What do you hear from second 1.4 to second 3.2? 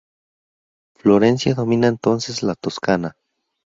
domina entonces la Toscana.